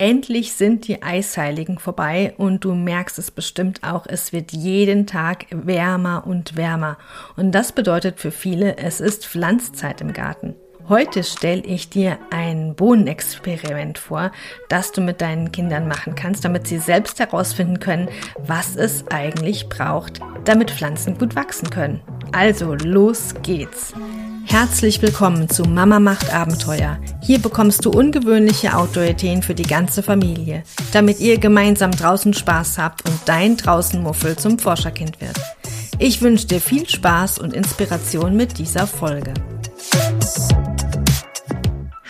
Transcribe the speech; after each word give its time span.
Endlich 0.00 0.54
sind 0.54 0.88
die 0.88 1.02
Eisheiligen 1.02 1.78
vorbei 1.78 2.32
und 2.38 2.64
du 2.64 2.74
merkst 2.74 3.18
es 3.18 3.30
bestimmt 3.30 3.82
auch, 3.82 4.06
es 4.06 4.32
wird 4.32 4.50
jeden 4.50 5.06
Tag 5.06 5.44
wärmer 5.50 6.26
und 6.26 6.56
wärmer. 6.56 6.96
Und 7.36 7.52
das 7.52 7.72
bedeutet 7.72 8.18
für 8.18 8.30
viele, 8.30 8.78
es 8.78 9.02
ist 9.02 9.26
Pflanzzeit 9.26 10.00
im 10.00 10.14
Garten. 10.14 10.54
Heute 10.88 11.22
stelle 11.22 11.60
ich 11.60 11.90
dir 11.90 12.16
ein 12.30 12.74
Bohnenexperiment 12.76 13.98
vor, 13.98 14.32
das 14.70 14.90
du 14.92 15.02
mit 15.02 15.20
deinen 15.20 15.52
Kindern 15.52 15.86
machen 15.86 16.14
kannst, 16.14 16.46
damit 16.46 16.66
sie 16.66 16.78
selbst 16.78 17.20
herausfinden 17.20 17.78
können, 17.78 18.08
was 18.38 18.76
es 18.76 19.04
eigentlich 19.08 19.68
braucht, 19.68 20.20
damit 20.46 20.70
Pflanzen 20.70 21.18
gut 21.18 21.36
wachsen 21.36 21.68
können. 21.68 22.00
Also 22.32 22.74
los 22.74 23.34
geht's! 23.42 23.92
Herzlich 24.44 25.00
willkommen 25.02 25.48
zu 25.48 25.64
Mama 25.64 26.00
macht 26.00 26.32
Abenteuer. 26.32 26.98
Hier 27.22 27.38
bekommst 27.38 27.84
du 27.84 27.90
ungewöhnliche 27.90 28.76
Outdoor-Ideen 28.76 29.42
für 29.42 29.54
die 29.54 29.64
ganze 29.64 30.02
Familie, 30.02 30.62
damit 30.92 31.20
ihr 31.20 31.38
gemeinsam 31.38 31.90
draußen 31.90 32.34
Spaß 32.34 32.78
habt 32.78 33.04
und 33.08 33.18
dein 33.26 33.56
Draußenmuffel 33.56 34.36
zum 34.36 34.58
Forscherkind 34.58 35.20
wird. 35.20 35.38
Ich 35.98 36.22
wünsche 36.22 36.46
dir 36.46 36.60
viel 36.60 36.88
Spaß 36.88 37.38
und 37.38 37.52
Inspiration 37.52 38.36
mit 38.36 38.58
dieser 38.58 38.86
Folge. 38.86 39.34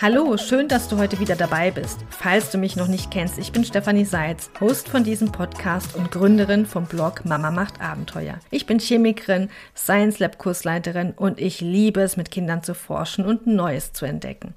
Hallo, 0.01 0.35
schön, 0.35 0.67
dass 0.67 0.87
du 0.87 0.97
heute 0.97 1.19
wieder 1.19 1.35
dabei 1.35 1.69
bist. 1.69 1.99
Falls 2.09 2.49
du 2.49 2.57
mich 2.57 2.75
noch 2.75 2.87
nicht 2.87 3.11
kennst, 3.11 3.37
ich 3.37 3.51
bin 3.51 3.63
Stefanie 3.63 4.03
Seitz, 4.03 4.49
Host 4.59 4.89
von 4.89 5.03
diesem 5.03 5.31
Podcast 5.31 5.95
und 5.95 6.09
Gründerin 6.09 6.65
vom 6.65 6.87
Blog 6.87 7.23
Mama 7.23 7.51
macht 7.51 7.79
Abenteuer. 7.79 8.39
Ich 8.49 8.65
bin 8.65 8.79
Chemikerin, 8.79 9.51
Science 9.75 10.17
Lab 10.17 10.39
Kursleiterin 10.39 11.11
und 11.11 11.39
ich 11.39 11.61
liebe 11.61 12.01
es, 12.01 12.17
mit 12.17 12.31
Kindern 12.31 12.63
zu 12.63 12.73
forschen 12.73 13.27
und 13.27 13.45
Neues 13.45 13.93
zu 13.93 14.05
entdecken. 14.05 14.55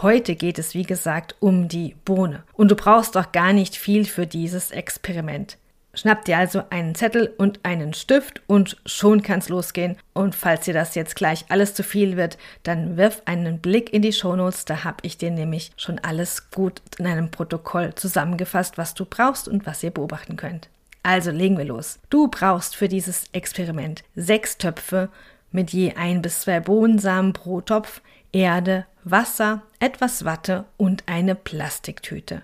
Heute 0.00 0.36
geht 0.36 0.58
es, 0.58 0.72
wie 0.72 0.84
gesagt, 0.84 1.36
um 1.40 1.68
die 1.68 1.94
Bohne. 2.06 2.42
Und 2.54 2.70
du 2.70 2.76
brauchst 2.76 3.14
doch 3.14 3.32
gar 3.32 3.52
nicht 3.52 3.76
viel 3.76 4.06
für 4.06 4.26
dieses 4.26 4.70
Experiment. 4.70 5.58
Schnapp 5.96 6.26
dir 6.26 6.36
also 6.36 6.62
einen 6.68 6.94
Zettel 6.94 7.34
und 7.38 7.60
einen 7.62 7.94
Stift 7.94 8.42
und 8.46 8.76
schon 8.84 9.22
kann's 9.22 9.48
losgehen. 9.48 9.96
Und 10.12 10.34
falls 10.34 10.66
dir 10.66 10.74
das 10.74 10.94
jetzt 10.94 11.16
gleich 11.16 11.46
alles 11.48 11.74
zu 11.74 11.82
viel 11.82 12.16
wird, 12.16 12.36
dann 12.62 12.96
wirf 12.96 13.22
einen 13.24 13.60
Blick 13.60 13.92
in 13.92 14.02
die 14.02 14.12
Shownotes, 14.12 14.66
da 14.66 14.84
habe 14.84 14.98
ich 15.02 15.16
dir 15.16 15.30
nämlich 15.30 15.72
schon 15.76 15.98
alles 15.98 16.50
gut 16.50 16.82
in 16.98 17.06
einem 17.06 17.30
Protokoll 17.30 17.94
zusammengefasst, 17.94 18.76
was 18.76 18.94
du 18.94 19.06
brauchst 19.06 19.48
und 19.48 19.66
was 19.66 19.82
ihr 19.82 19.90
beobachten 19.90 20.36
könnt. 20.36 20.68
Also 21.02 21.30
legen 21.30 21.56
wir 21.56 21.64
los. 21.64 21.98
Du 22.10 22.28
brauchst 22.28 22.76
für 22.76 22.88
dieses 22.88 23.24
Experiment 23.32 24.04
sechs 24.14 24.58
Töpfe 24.58 25.08
mit 25.50 25.70
je 25.70 25.94
ein 25.94 26.20
bis 26.20 26.40
zwei 26.40 26.60
Bohnensamen 26.60 27.32
pro 27.32 27.60
Topf, 27.62 28.02
Erde, 28.32 28.84
Wasser, 29.04 29.62
etwas 29.80 30.24
Watte 30.24 30.64
und 30.76 31.04
eine 31.06 31.34
Plastiktüte. 31.34 32.42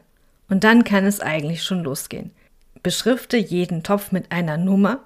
Und 0.48 0.64
dann 0.64 0.84
kann 0.84 1.04
es 1.04 1.20
eigentlich 1.20 1.62
schon 1.62 1.82
losgehen. 1.82 2.30
Beschrifte 2.82 3.36
jeden 3.36 3.82
Topf 3.82 4.12
mit 4.12 4.32
einer 4.32 4.56
Nummer 4.56 5.00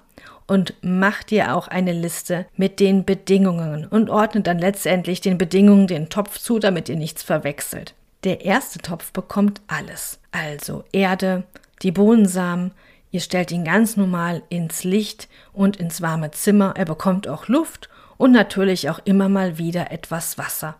und 0.47 0.73
mach 0.81 1.23
dir 1.23 1.55
auch 1.55 1.67
eine 1.67 1.93
Liste 1.93 2.45
mit 2.55 2.79
den 2.79 3.05
Bedingungen 3.05 3.85
und 3.85 4.09
ordne 4.09 4.41
dann 4.41 4.59
letztendlich 4.59 5.21
den 5.21 5.37
Bedingungen 5.37 5.87
den 5.87 6.09
Topf 6.09 6.39
zu, 6.39 6.57
damit 6.59 6.89
ihr 6.89 6.95
nichts 6.95 7.21
verwechselt. 7.21 7.93
Der 8.23 8.41
erste 8.45 8.79
Topf 8.79 9.11
bekommt 9.11 9.61
alles, 9.67 10.19
also 10.31 10.83
Erde, 10.91 11.43
die 11.83 11.91
Bohnensamen, 11.91 12.71
ihr 13.11 13.19
stellt 13.19 13.51
ihn 13.51 13.63
ganz 13.63 13.95
normal 13.95 14.41
ins 14.49 14.83
Licht 14.83 15.27
und 15.53 15.77
ins 15.77 16.01
warme 16.01 16.31
Zimmer, 16.31 16.73
er 16.75 16.85
bekommt 16.85 17.27
auch 17.27 17.47
Luft 17.47 17.89
und 18.17 18.31
natürlich 18.31 18.89
auch 18.89 18.99
immer 19.05 19.29
mal 19.29 19.57
wieder 19.59 19.91
etwas 19.91 20.37
Wasser. 20.37 20.75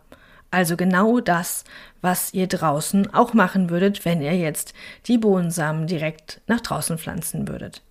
Also 0.49 0.77
genau 0.77 1.19
das, 1.19 1.63
was 2.01 2.33
ihr 2.33 2.47
draußen 2.47 3.13
auch 3.13 3.33
machen 3.33 3.69
würdet, 3.69 4.05
wenn 4.05 4.21
ihr 4.21 4.35
jetzt 4.35 4.73
die 5.07 5.17
Bohnensamen 5.17 5.87
direkt 5.87 6.41
nach 6.47 6.61
draußen 6.61 6.97
pflanzen 6.97 7.47
würdet. 7.47 7.81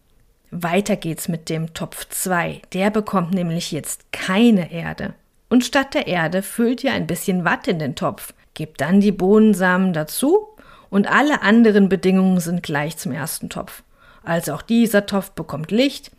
Weiter 0.50 0.96
geht's 0.96 1.28
mit 1.28 1.48
dem 1.48 1.74
Topf 1.74 2.08
2. 2.08 2.62
Der 2.72 2.90
bekommt 2.90 3.34
nämlich 3.34 3.72
jetzt 3.72 4.10
keine 4.12 4.72
Erde. 4.72 5.14
Und 5.48 5.64
statt 5.64 5.94
der 5.94 6.06
Erde 6.06 6.42
füllt 6.42 6.82
ihr 6.82 6.92
ein 6.92 7.06
bisschen 7.06 7.44
Watt 7.44 7.68
in 7.68 7.78
den 7.78 7.94
Topf, 7.94 8.32
gebt 8.54 8.80
dann 8.80 9.00
die 9.00 9.12
Bohnensamen 9.12 9.92
dazu 9.92 10.48
und 10.90 11.06
alle 11.06 11.42
anderen 11.42 11.88
Bedingungen 11.88 12.40
sind 12.40 12.62
gleich 12.62 12.96
zum 12.96 13.12
ersten 13.12 13.48
Topf. 13.48 13.82
Also 14.24 14.54
auch 14.54 14.62
dieser 14.62 15.06
Topf 15.06 15.30
bekommt 15.32 15.70
Licht, 15.70 16.10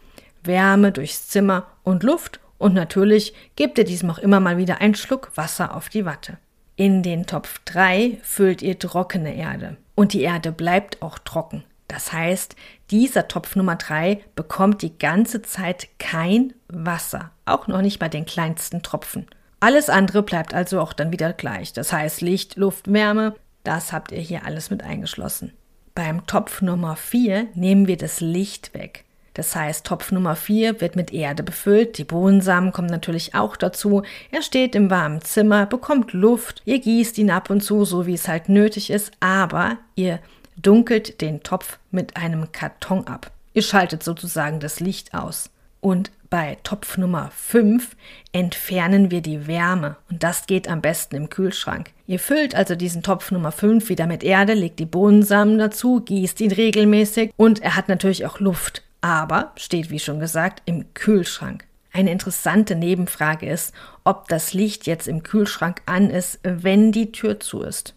Wärme 0.44 0.91
durchs 0.91 1.28
Zimmer 1.28 1.66
und 1.83 2.03
Luft 2.03 2.39
und 2.57 2.73
natürlich 2.73 3.34
gebt 3.56 3.78
ihr 3.78 3.85
diesem 3.85 4.09
auch 4.09 4.18
immer 4.18 4.40
mal 4.40 4.57
wieder 4.57 4.81
einen 4.81 4.95
Schluck 4.95 5.31
Wasser 5.35 5.75
auf 5.75 5.90
die 5.90 6.06
Watte. 6.06 6.38
In 6.75 7.03
den 7.03 7.25
Topf 7.25 7.59
3 7.66 8.19
füllt 8.22 8.62
ihr 8.62 8.78
trockene 8.78 9.35
Erde. 9.35 9.78
Und 9.95 10.13
die 10.13 10.22
Erde 10.22 10.51
bleibt 10.51 11.01
auch 11.01 11.18
trocken. 11.18 11.63
Das 11.88 12.13
heißt, 12.13 12.56
dieser 12.91 13.28
Topf 13.28 13.56
Nummer 13.56 13.75
3 13.75 14.19
bekommt 14.35 14.81
die 14.81 14.97
ganze 14.97 15.41
Zeit 15.41 15.88
kein 16.00 16.53
Wasser. 16.68 17.31
Auch 17.45 17.68
noch 17.68 17.81
nicht 17.81 17.97
bei 17.97 18.09
den 18.09 18.25
kleinsten 18.25 18.84
Tropfen. 18.84 19.25
Alles 19.59 19.89
andere 19.89 20.22
bleibt 20.22 20.53
also 20.53 20.79
auch 20.81 20.94
dann 20.94 21.12
wieder 21.12 21.34
gleich. 21.34 21.74
Das 21.74 21.91
heißt 21.91 22.22
Licht, 22.22 22.57
Luft, 22.57 22.91
Wärme, 22.91 23.35
das 23.63 23.91
habt 23.91 24.12
ihr 24.12 24.19
hier 24.19 24.45
alles 24.45 24.69
mit 24.69 24.84
eingeschlossen. 24.84 25.53
Beim 25.95 26.28
Topf 26.28 26.62
Nummer 26.62 26.95
4 26.95 27.47
nehmen 27.56 27.88
wir 27.88 27.97
das 27.97 28.22
Licht 28.22 28.74
weg. 28.75 29.06
Das 29.38 29.56
heißt, 29.56 29.86
Topf 29.86 30.12
Nummer 30.12 30.36
4 30.36 30.81
wird 30.81 30.96
mit 30.96 31.14
Erde 31.14 31.44
befüllt, 31.44 32.00
die 32.00 32.03
Bohnensamen 32.03 32.72
kommen 32.72 32.90
natürlich 32.90 33.36
auch 33.36 33.56
dazu. 33.56 34.02
Er 34.31 34.42
steht 34.42 34.74
im 34.74 34.90
warmen 34.90 35.22
Zimmer, 35.22 35.68
bekommt 35.68 36.12
Luft, 36.12 36.64
ihr 36.66 36.80
gießt 36.80 37.20
ihn 37.20 37.30
ab 37.30 37.52
und 37.52 37.62
zu, 37.62 37.86
so 37.86 38.08
wie 38.08 38.16
es 38.16 38.28
halt 38.28 38.50
nötig 38.50 38.90
ist, 38.90 39.12
aber 39.20 39.78
ihr 39.94 40.18
dunkelt 40.56 41.22
den 41.22 41.44
Topf 41.44 41.78
mit 41.92 42.18
einem 42.18 42.52
Karton 42.52 43.06
ab. 43.06 43.30
Ihr 43.53 43.62
schaltet 43.62 44.02
sozusagen 44.02 44.59
das 44.59 44.80
Licht 44.80 45.14
aus. 45.14 45.52
Und 45.81 46.09
bei 46.31 46.58
Topf 46.64 46.98
Nummer 46.98 47.30
5 47.31 47.96
entfernen 48.31 49.12
wir 49.12 49.22
die 49.22 49.46
Wärme 49.46 49.98
und 50.09 50.24
das 50.24 50.48
geht 50.48 50.68
am 50.68 50.81
besten 50.81 51.16
im 51.16 51.30
Kühlschrank. 51.30 51.92
Ihr 52.08 52.18
füllt 52.18 52.56
also 52.56 52.74
diesen 52.74 53.04
Topf 53.04 53.30
Nummer 53.30 53.52
5 53.52 53.88
wieder 53.88 54.08
mit 54.08 54.24
Erde, 54.24 54.56
legt 54.56 54.80
die 54.80 54.86
Bohnensamen 54.88 55.59
dazu, 55.59 56.02
gießt 56.02 56.42
ihn 56.42 56.52
regelmäßig 56.52 57.31
und 57.38 57.62
er 57.62 57.75
hat 57.75 57.88
natürlich 57.88 58.25
auch 58.25 58.40
Luft 58.40 58.81
aber 59.02 59.52
steht 59.56 59.90
wie 59.90 60.00
schon 60.00 60.19
gesagt 60.19 60.62
im 60.66 60.94
Kühlschrank. 60.94 61.66
Eine 61.91 62.12
interessante 62.12 62.75
Nebenfrage 62.75 63.50
ist, 63.50 63.74
ob 64.03 64.28
das 64.28 64.53
Licht 64.53 64.85
jetzt 64.85 65.08
im 65.08 65.24
Kühlschrank 65.24 65.81
an 65.85 66.09
ist, 66.09 66.40
wenn 66.44 66.91
die 66.91 67.12
Tür 67.12 67.40
zu 67.40 67.62
ist. 67.62 67.96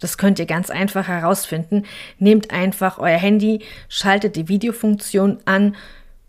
Das 0.00 0.18
könnt 0.18 0.38
ihr 0.38 0.46
ganz 0.46 0.70
einfach 0.70 1.08
herausfinden. 1.08 1.84
Nehmt 2.18 2.50
einfach 2.50 2.98
euer 2.98 3.18
Handy, 3.18 3.62
schaltet 3.88 4.36
die 4.36 4.48
Videofunktion 4.48 5.38
an, 5.44 5.76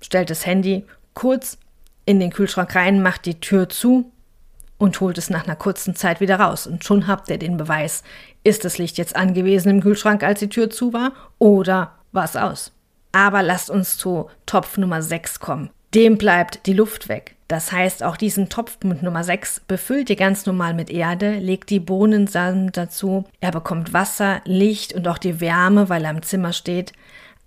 stellt 0.02 0.30
das 0.30 0.46
Handy 0.46 0.86
kurz 1.14 1.58
in 2.06 2.20
den 2.20 2.31
Kühlschrank 2.31 2.75
rein, 2.75 3.02
macht 3.02 3.25
die 3.25 3.40
Tür 3.40 3.70
zu 3.70 4.12
und 4.78 5.00
holt 5.00 5.18
es 5.18 5.30
nach 5.30 5.46
einer 5.46 5.56
kurzen 5.56 5.96
Zeit 5.96 6.20
wieder 6.20 6.40
raus. 6.40 6.68
Und 6.68 6.84
schon 6.84 7.08
habt 7.08 7.30
ihr 7.30 7.38
den 7.38 7.58
Beweis, 7.58 8.04
ist 8.44 8.66
das 8.66 8.78
Licht 8.78 8.98
jetzt 8.98 9.16
angewiesen 9.16 9.70
im 9.70 9.81
Kühlschrank, 9.81 10.24
als 10.24 10.40
die 10.40 10.50
Tür 10.50 10.70
zu 10.70 10.94
war, 10.94 11.14
oder 11.40 11.94
war 12.12 12.25
es 12.25 12.36
aus? 12.36 12.72
Aber 13.16 13.44
lasst 13.44 13.70
uns 13.70 13.98
zu 13.98 14.30
Topf 14.46 14.78
Nummer 14.78 15.02
6 15.02 15.40
kommen. 15.40 15.70
Dem 15.94 16.18
bleibt 16.18 16.66
die 16.66 16.74
Luft 16.74 17.08
weg. 17.08 17.38
Das 17.48 17.72
heißt, 17.72 18.03
auch 18.03 18.18
diesen 18.18 18.50
Topf 18.50 18.80
mit 18.84 19.03
Nummer 19.03 19.24
6 19.24 19.62
befüllt 19.70 20.09
ihr 20.09 20.18
ganz 20.18 20.46
normal 20.46 20.74
mit 20.74 20.90
Erde, 20.90 21.36
legt 21.36 21.70
die 21.70 21.80
Bohnensamen 21.80 22.74
dazu. 22.74 23.24
Er 23.40 23.52
bekommt 23.52 23.94
Wasser, 23.94 24.42
Licht 24.44 24.92
und 24.92 25.08
auch 25.08 25.18
die 25.18 25.40
Wärme, 25.40 25.88
weil 25.88 26.04
er 26.04 26.12
im 26.12 26.24
Zimmer 26.24 26.52
steht. 26.52 26.92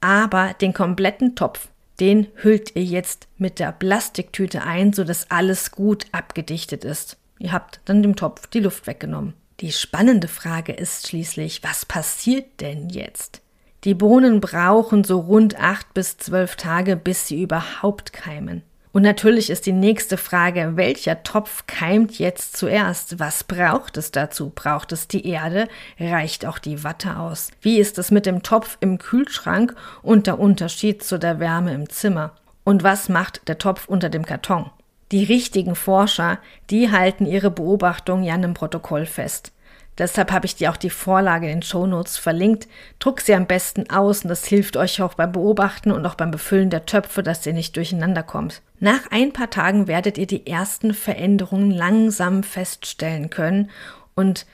Aber 0.01 0.55
den 0.59 0.73
kompletten 0.73 1.37
Topf, 1.37 1.69
den 2.01 2.29
hüllt 2.37 2.75
ihr 2.75 2.85
jetzt 2.85 3.29
mit 3.37 3.59
der 3.59 3.73
Plastiktüte 3.73 4.63
ein, 4.63 4.95
sodass 4.95 5.31
alles 5.31 5.71
gut 5.71 6.07
abgedichtet 6.13 6.83
ist. 6.83 7.19
Ihr 7.39 7.53
habt 7.53 7.81
dann 7.85 8.03
dem 8.03 8.17
Topf 8.17 8.47
die 8.47 8.61
Luft 8.61 8.87
weggenommen. 8.87 9.35
Die 9.61 9.73
spannende 9.73 10.29
Frage 10.29 10.73
ist 10.73 11.09
schließlich, 11.09 11.63
was 11.63 11.85
passiert 11.85 12.63
denn 12.63 12.89
jetzt? 12.89 13.43
Die 13.85 13.95
Bohnen 13.95 14.41
brauchen 14.41 15.05
so 15.05 15.21
rund 15.21 15.59
acht 15.61 15.95
bis 15.95 16.17
zwölf 16.17 16.57
Tage, 16.57 16.97
bis 16.97 17.29
sie 17.29 17.43
überhaupt 17.43 18.13
keimen. 18.13 18.63
Und 18.91 19.03
natürlich 19.03 19.51
ist 19.51 19.67
die 19.67 19.73
nächste 19.73 20.17
Frage, 20.17 20.73
welcher 20.75 21.23
Topf 21.23 21.67
keimt 21.69 22.19
jetzt 22.19 22.57
zuerst? 22.57 23.21
Was 23.21 23.45
braucht 23.45 23.97
es 23.97 24.11
dazu? 24.11 24.51
Braucht 24.53 24.91
es 24.91 25.07
die 25.07 25.27
Erde? 25.27 25.69
Reicht 26.01 26.47
auch 26.47 26.59
die 26.59 26.83
Watte 26.83 27.17
aus? 27.17 27.53
Wie 27.61 27.79
ist 27.79 27.99
es 27.99 28.11
mit 28.11 28.27
dem 28.27 28.43
Topf 28.43 28.77
im 28.81 28.99
Kühlschrank 28.99 29.77
und 30.03 30.27
der 30.27 30.41
Unterschied 30.41 31.05
zu 31.05 31.19
der 31.19 31.39
Wärme 31.39 31.75
im 31.75 31.89
Zimmer? 31.89 32.33
Und 32.65 32.83
was 32.83 33.09
macht 33.09 33.47
der 33.47 33.59
Topf 33.59 33.87
unter 33.87 34.09
dem 34.09 34.27
Karton? 34.27 34.71
Die 35.11 35.25
richtigen 35.25 35.75
Forscher, 35.75 36.39
die 36.71 36.91
halten 36.91 37.27
ihre 37.27 37.51
Beobachtungen 37.51 38.25
ja 38.25 38.35
in 38.35 38.45
einem 38.45 38.55
Protokoll 38.55 39.07
fest. 39.07 39.53
Deshalb 39.99 40.31
habe 40.31 40.47
ich 40.47 40.55
dir 40.55 40.71
auch 40.71 40.77
die 40.77 40.91
Vorlage 40.91 41.47
in 41.47 41.59
den 41.59 41.63
Shownotes 41.63 42.19
verlinkt. 42.19 42.69
Druck 43.01 43.21
sie 43.21 43.35
am 43.35 43.47
besten 43.47 43.91
aus 43.91 44.23
und 44.23 44.29
das 44.29 44.47
hilft 44.47 44.77
euch 44.77 45.03
auch 45.03 45.15
beim 45.15 45.33
Beobachten 45.33 45.91
und 45.91 46.07
auch 46.07 46.15
beim 46.15 46.31
Befüllen 46.31 46.71
der 46.71 46.87
Töpfe, 46.87 47.25
dass 47.25 47.45
ihr 47.47 47.53
nicht 47.53 47.75
durcheinander 47.75 48.23
kommt. 48.23 48.63
Nach 48.79 49.11
ein 49.11 49.33
paar 49.33 49.51
Tagen 49.51 49.89
werdet 49.89 50.17
ihr 50.17 50.29
die 50.29 50.47
ersten 50.47 50.95
Veränderungen 50.95 51.73
langsam 51.73 52.45
feststellen 52.45 53.29
können 53.29 53.71
und 54.15 54.47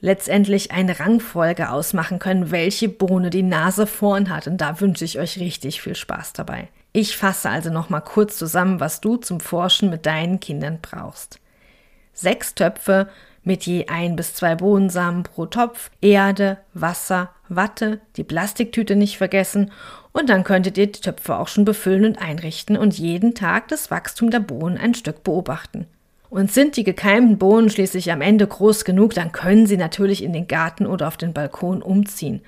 letztendlich 0.00 0.72
eine 0.72 0.98
Rangfolge 0.98 1.70
ausmachen 1.70 2.18
können, 2.18 2.50
welche 2.50 2.88
Bohne 2.88 3.28
die 3.28 3.42
Nase 3.42 3.86
vorn 3.86 4.30
hat. 4.30 4.46
Und 4.46 4.62
da 4.62 4.80
wünsche 4.80 5.04
ich 5.04 5.18
euch 5.18 5.38
richtig 5.38 5.82
viel 5.82 5.94
Spaß 5.94 6.32
dabei. 6.32 6.68
Ich 6.98 7.14
fasse 7.14 7.50
also 7.50 7.68
nochmal 7.68 8.00
kurz 8.00 8.38
zusammen, 8.38 8.80
was 8.80 9.02
du 9.02 9.18
zum 9.18 9.38
Forschen 9.38 9.90
mit 9.90 10.06
deinen 10.06 10.40
Kindern 10.40 10.78
brauchst. 10.80 11.40
Sechs 12.14 12.54
Töpfe 12.54 13.10
mit 13.44 13.66
je 13.66 13.88
ein 13.88 14.16
bis 14.16 14.32
zwei 14.32 14.54
Bohnensamen 14.54 15.22
pro 15.22 15.44
Topf, 15.44 15.90
Erde, 16.00 16.56
Wasser, 16.72 17.32
Watte, 17.50 18.00
die 18.16 18.24
Plastiktüte 18.24 18.96
nicht 18.96 19.18
vergessen 19.18 19.72
und 20.12 20.30
dann 20.30 20.42
könntet 20.42 20.78
ihr 20.78 20.86
die 20.86 21.02
Töpfe 21.02 21.36
auch 21.36 21.48
schon 21.48 21.66
befüllen 21.66 22.06
und 22.06 22.18
einrichten 22.18 22.78
und 22.78 22.98
jeden 22.98 23.34
Tag 23.34 23.68
das 23.68 23.90
Wachstum 23.90 24.30
der 24.30 24.40
Bohnen 24.40 24.78
ein 24.78 24.94
Stück 24.94 25.22
beobachten. 25.22 25.86
Und 26.30 26.50
sind 26.50 26.78
die 26.78 26.84
gekeimten 26.84 27.36
Bohnen 27.36 27.68
schließlich 27.68 28.10
am 28.10 28.22
Ende 28.22 28.46
groß 28.46 28.86
genug, 28.86 29.12
dann 29.12 29.32
können 29.32 29.66
sie 29.66 29.76
natürlich 29.76 30.24
in 30.24 30.32
den 30.32 30.48
Garten 30.48 30.86
oder 30.86 31.08
auf 31.08 31.18
den 31.18 31.34
Balkon 31.34 31.82
umziehen. 31.82 32.40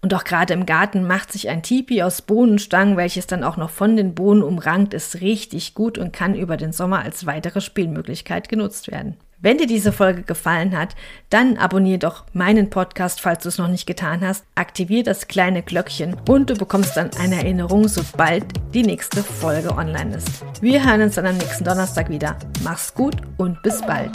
Und 0.00 0.14
auch 0.14 0.24
gerade 0.24 0.52
im 0.52 0.66
Garten 0.66 1.06
macht 1.06 1.32
sich 1.32 1.48
ein 1.48 1.62
Tipi 1.62 2.02
aus 2.02 2.22
Bohnenstangen, 2.22 2.96
welches 2.96 3.26
dann 3.26 3.44
auch 3.44 3.56
noch 3.56 3.70
von 3.70 3.96
den 3.96 4.14
Bohnen 4.14 4.42
umrankt 4.42 4.94
ist, 4.94 5.20
richtig 5.20 5.74
gut 5.74 5.98
und 5.98 6.12
kann 6.12 6.34
über 6.34 6.56
den 6.56 6.72
Sommer 6.72 7.00
als 7.00 7.26
weitere 7.26 7.60
Spielmöglichkeit 7.60 8.48
genutzt 8.48 8.90
werden. 8.90 9.16
Wenn 9.44 9.58
dir 9.58 9.66
diese 9.66 9.92
Folge 9.92 10.22
gefallen 10.22 10.74
hat, 10.74 10.96
dann 11.28 11.58
abonniere 11.58 11.98
doch 11.98 12.24
meinen 12.32 12.70
Podcast, 12.70 13.20
falls 13.20 13.42
du 13.42 13.50
es 13.50 13.58
noch 13.58 13.68
nicht 13.68 13.84
getan 13.84 14.22
hast. 14.22 14.42
Aktiviere 14.54 15.02
das 15.02 15.28
kleine 15.28 15.62
Glöckchen 15.62 16.16
und 16.26 16.48
du 16.48 16.54
bekommst 16.54 16.96
dann 16.96 17.10
eine 17.20 17.36
Erinnerung, 17.36 17.86
sobald 17.86 18.46
die 18.72 18.82
nächste 18.82 19.22
Folge 19.22 19.76
online 19.76 20.16
ist. 20.16 20.42
Wir 20.62 20.82
hören 20.82 21.02
uns 21.02 21.16
dann 21.16 21.26
am 21.26 21.36
nächsten 21.36 21.62
Donnerstag 21.62 22.08
wieder. 22.08 22.38
Mach's 22.62 22.94
gut 22.94 23.16
und 23.36 23.62
bis 23.62 23.82
bald. 23.82 24.12